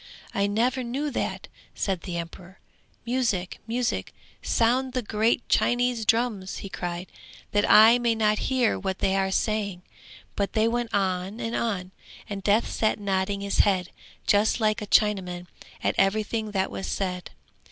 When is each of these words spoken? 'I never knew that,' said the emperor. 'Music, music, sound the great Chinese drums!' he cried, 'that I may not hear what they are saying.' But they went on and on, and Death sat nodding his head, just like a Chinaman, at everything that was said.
'I 0.33 0.47
never 0.47 0.83
knew 0.83 1.11
that,' 1.11 1.47
said 1.75 2.01
the 2.01 2.17
emperor. 2.17 2.57
'Music, 3.05 3.59
music, 3.67 4.13
sound 4.41 4.93
the 4.93 5.03
great 5.03 5.47
Chinese 5.47 6.05
drums!' 6.07 6.57
he 6.57 6.69
cried, 6.69 7.05
'that 7.51 7.69
I 7.69 7.99
may 7.99 8.15
not 8.15 8.39
hear 8.49 8.79
what 8.79 8.97
they 8.97 9.15
are 9.15 9.29
saying.' 9.29 9.83
But 10.35 10.53
they 10.53 10.67
went 10.67 10.91
on 10.91 11.39
and 11.39 11.55
on, 11.55 11.91
and 12.27 12.41
Death 12.41 12.67
sat 12.71 12.99
nodding 12.99 13.41
his 13.41 13.59
head, 13.59 13.91
just 14.25 14.59
like 14.59 14.81
a 14.81 14.87
Chinaman, 14.87 15.45
at 15.83 15.93
everything 15.99 16.49
that 16.49 16.71
was 16.71 16.87
said. 16.87 17.29